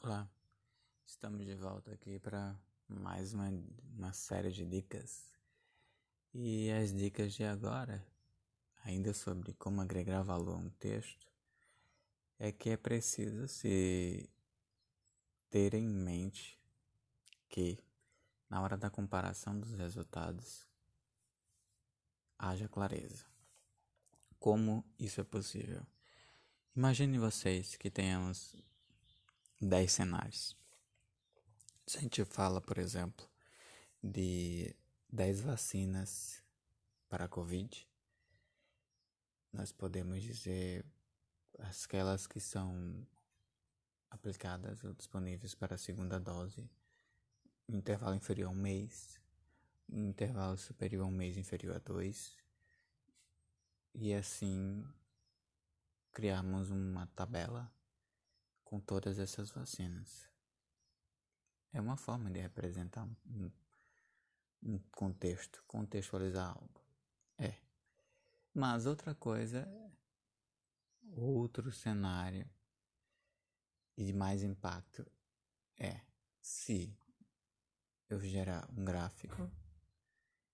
[0.00, 0.30] Olá,
[1.04, 2.56] estamos de volta aqui para
[2.86, 3.50] mais uma,
[3.96, 5.28] uma série de dicas.
[6.32, 8.06] E as dicas de agora,
[8.84, 11.26] ainda sobre como agregar valor a um texto,
[12.38, 14.30] é que é preciso se
[15.50, 16.56] ter em mente
[17.48, 17.76] que,
[18.48, 20.64] na hora da comparação dos resultados,
[22.38, 23.26] haja clareza.
[24.38, 25.84] Como isso é possível?
[26.76, 28.54] Imagine vocês que tenhamos
[29.60, 30.56] 10 cenários.
[31.86, 33.28] Se a gente fala, por exemplo,
[34.02, 34.74] de
[35.10, 36.42] 10 vacinas
[37.08, 37.88] para a Covid,
[39.52, 40.84] nós podemos dizer
[41.58, 43.04] aquelas que são
[44.10, 46.70] aplicadas ou disponíveis para a segunda dose,
[47.68, 49.20] um intervalo inferior a um mês,
[49.88, 52.36] um intervalo superior a um mês inferior a dois,
[53.94, 54.86] e assim
[56.12, 57.72] criarmos uma tabela
[58.68, 60.28] com todas essas vacinas.
[61.72, 63.50] É uma forma de representar um,
[64.62, 66.84] um contexto, contextualizar algo.
[67.38, 67.54] É.
[68.52, 69.66] Mas outra coisa,
[71.16, 72.46] outro cenário
[73.96, 75.10] e de mais impacto
[75.78, 76.02] é
[76.38, 76.94] se
[78.10, 79.50] eu gerar um gráfico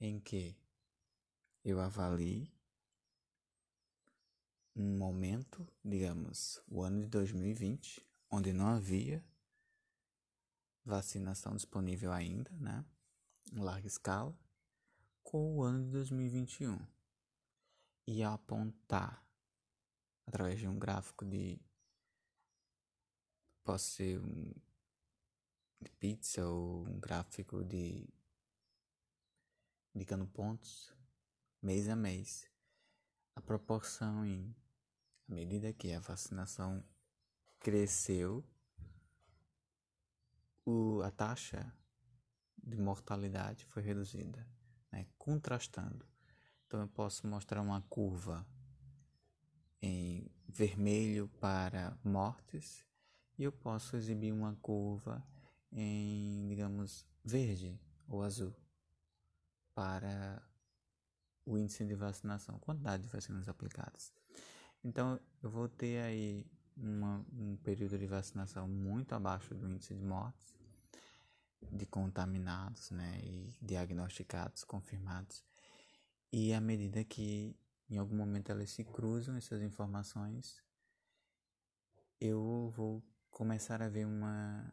[0.00, 0.56] em que
[1.62, 2.50] eu avalie
[4.80, 9.24] um momento, digamos, o ano de 2020, onde não havia
[10.84, 12.84] vacinação disponível ainda, né,
[13.52, 14.36] em larga escala,
[15.22, 16.78] com o ano de 2021
[18.06, 19.22] e apontar
[20.26, 21.60] através de um gráfico de
[23.62, 24.54] pode ser um
[25.80, 28.08] de pizza ou um gráfico de
[29.94, 30.96] indicando pontos
[31.60, 32.50] mês a mês
[33.34, 34.56] a proporção em
[35.28, 36.82] à medida que a vacinação
[37.60, 38.44] cresceu,
[40.64, 41.72] o, a taxa
[42.62, 44.46] de mortalidade foi reduzida,
[44.90, 45.06] né?
[45.18, 46.06] contrastando.
[46.66, 48.46] Então eu posso mostrar uma curva
[49.80, 52.84] em vermelho para mortes
[53.38, 55.22] e eu posso exibir uma curva
[55.72, 58.54] em, digamos, verde ou azul
[59.74, 60.42] para
[61.46, 64.12] o índice de vacinação, quantidade de vacinas aplicadas.
[64.88, 70.02] Então eu vou ter aí uma, um período de vacinação muito abaixo do índice de
[70.02, 70.56] mortes,
[71.70, 75.44] de contaminados, né, e diagnosticados, confirmados.
[76.32, 77.54] E à medida que
[77.90, 80.64] em algum momento elas se cruzam essas informações,
[82.18, 84.72] eu vou começar a ver uma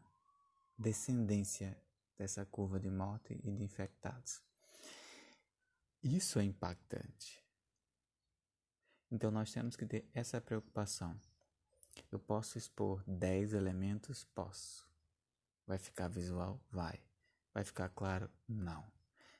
[0.78, 1.76] descendência
[2.16, 4.42] dessa curva de morte e de infectados.
[6.02, 7.45] Isso é impactante.
[9.10, 11.18] Então nós temos que ter essa preocupação.
[12.10, 14.24] Eu posso expor 10 elementos?
[14.24, 14.88] Posso.
[15.66, 16.60] Vai ficar visual?
[16.70, 17.00] Vai.
[17.54, 18.30] Vai ficar claro?
[18.48, 18.84] Não.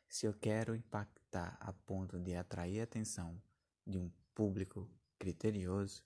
[0.09, 3.41] Se eu quero impactar a ponto de atrair a atenção
[3.87, 4.89] de um público
[5.19, 6.05] criterioso,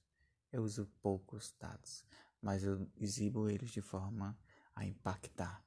[0.53, 2.05] eu uso poucos dados,
[2.41, 4.39] mas eu exibo eles de forma
[4.75, 5.65] a impactar.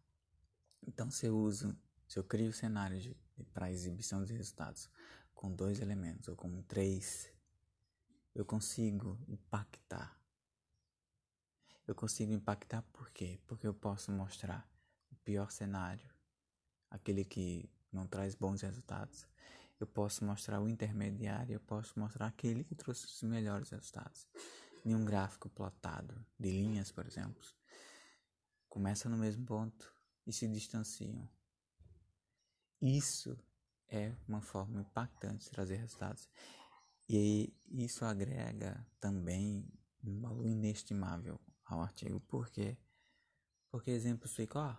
[0.85, 1.77] Então, se eu uso,
[2.07, 3.09] se eu crio cenários
[3.53, 4.89] para exibição de resultados
[5.33, 7.31] com dois elementos ou com três,
[8.33, 10.19] eu consigo impactar.
[11.85, 13.39] Eu consigo impactar por quê?
[13.45, 14.67] Porque eu posso mostrar
[15.11, 16.09] o pior cenário,
[16.89, 19.27] aquele que não traz bons resultados.
[19.79, 24.27] Eu posso mostrar o intermediário, eu posso mostrar aquele que trouxe os melhores resultados.
[24.85, 27.43] Em um gráfico plotado de linhas, por exemplo,
[28.69, 29.93] começa no mesmo ponto
[30.25, 31.29] e se distanciam.
[32.81, 33.37] Isso
[33.87, 36.27] é uma forma impactante de trazer resultados.
[37.09, 39.67] E isso agrega também
[40.03, 42.19] um valor inestimável ao artigo.
[42.21, 42.77] Por quê?
[43.69, 44.75] Porque exemplifica, ó,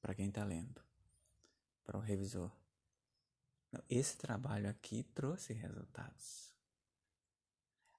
[0.00, 0.82] para quem está lendo,
[1.84, 2.50] para o revisor.
[3.88, 6.52] Esse trabalho aqui trouxe resultados.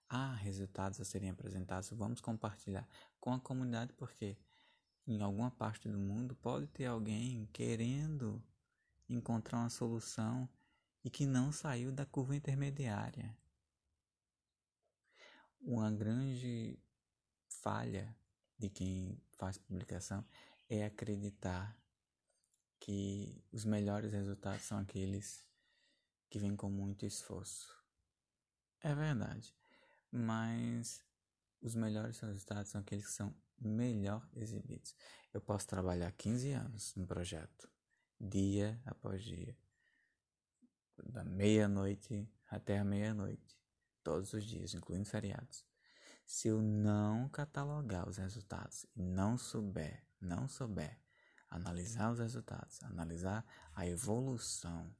[0.09, 2.87] Há resultados a serem apresentados, vamos compartilhar
[3.19, 4.37] com a comunidade, porque
[5.07, 8.43] em alguma parte do mundo pode ter alguém querendo
[9.07, 10.49] encontrar uma solução
[11.03, 13.35] e que não saiu da curva intermediária.
[15.59, 16.79] Uma grande
[17.47, 18.15] falha
[18.57, 20.25] de quem faz publicação
[20.69, 21.77] é acreditar
[22.79, 25.45] que os melhores resultados são aqueles
[26.29, 27.75] que vêm com muito esforço.
[28.79, 29.55] É verdade,
[30.11, 31.03] mas
[31.61, 34.95] os melhores resultados são aqueles que são melhor exibidos.
[35.31, 37.69] Eu posso trabalhar 15 anos no projeto,
[38.19, 39.55] dia após dia,
[41.09, 43.57] da meia-noite até a meia-noite,
[44.03, 45.65] todos os dias, incluindo feriados.
[46.25, 50.99] Se eu não catalogar os resultados e não souber, não souber
[51.51, 53.45] analisar os resultados, analisar
[53.75, 54.95] a evolução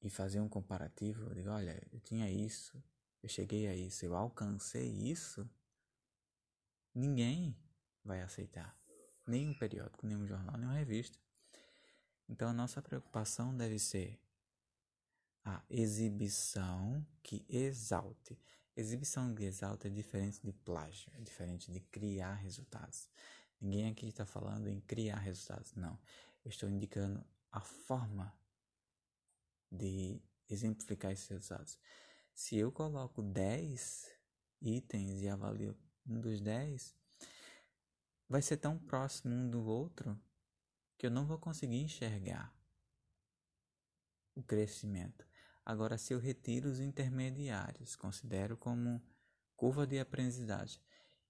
[0.00, 2.80] e fazer um comparativo, eu digo, olha, eu tinha isso,
[3.22, 5.48] eu cheguei a isso, eu alcancei isso,
[6.94, 7.58] ninguém
[8.04, 8.78] vai aceitar.
[9.26, 11.18] Nem um periódico, nem um jornal, nem uma revista.
[12.28, 14.20] Então a nossa preocupação deve ser
[15.44, 18.38] a exibição que exalte.
[18.76, 23.08] Exibição que exalta é diferente de plágio, é diferente de criar resultados.
[23.60, 25.98] Ninguém aqui está falando em criar resultados, não.
[26.44, 28.36] Eu estou indicando a forma
[29.70, 31.78] de exemplificar esses resultados.
[32.34, 34.10] Se eu coloco 10
[34.60, 35.76] itens e avalio
[36.06, 36.94] um dos 10,
[38.28, 40.20] vai ser tão próximo um do outro
[40.96, 42.54] que eu não vou conseguir enxergar
[44.34, 45.26] o crescimento.
[45.64, 49.02] Agora, se eu retiro os intermediários, considero como
[49.56, 50.80] curva de aprendizagem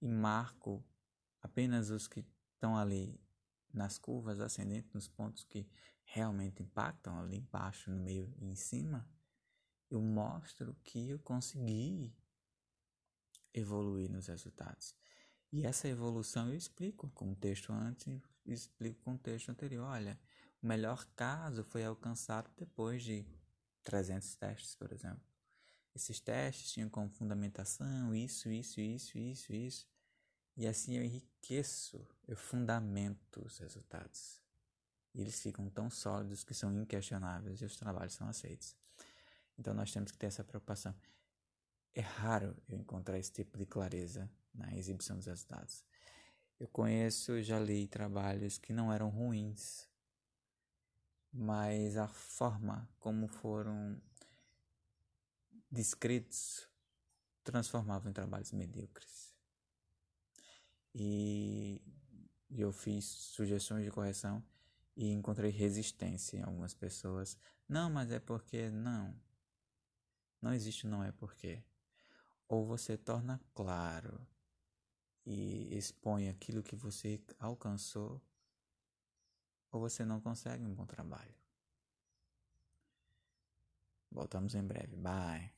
[0.01, 0.85] e marco
[1.41, 3.19] apenas os que estão ali
[3.73, 5.69] nas curvas ascendentes, nos pontos que
[6.03, 9.09] realmente impactam, ali embaixo, no meio e em cima,
[9.89, 12.15] eu mostro que eu consegui
[13.53, 14.95] evoluir nos resultados.
[15.51, 19.85] E essa evolução eu explico com o texto antes explico com o texto anterior.
[19.85, 20.19] Olha,
[20.61, 23.25] o melhor caso foi alcançado depois de
[23.83, 25.21] 300 testes, por exemplo.
[25.95, 29.87] Esses testes tinham como fundamentação isso, isso, isso, isso, isso.
[30.55, 34.41] E assim eu enriqueço, eu fundamento os resultados.
[35.13, 38.75] E eles ficam tão sólidos que são inquestionáveis e os trabalhos são aceitos.
[39.57, 40.95] Então nós temos que ter essa preocupação.
[41.93, 45.85] É raro eu encontrar esse tipo de clareza na exibição dos resultados.
[46.59, 49.87] Eu conheço, já li trabalhos que não eram ruins,
[51.31, 54.01] mas a forma como foram
[55.69, 56.67] descritos
[57.43, 59.33] transformava em trabalhos medíocres.
[60.93, 61.81] E
[62.49, 64.43] eu fiz sugestões de correção
[64.95, 67.37] e encontrei resistência em algumas pessoas.
[67.69, 69.15] Não, mas é porque não.
[70.41, 71.63] Não existe não é porque.
[72.47, 74.27] Ou você torna claro
[75.27, 78.21] e expõe aquilo que você alcançou,
[79.69, 81.35] ou você não consegue um bom trabalho.
[84.09, 84.95] Voltamos em breve.
[84.95, 85.56] Bye.